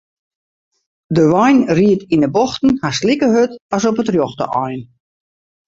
[1.15, 4.81] De wein ried yn 'e bochten hast like hurd as op it rjochte ein.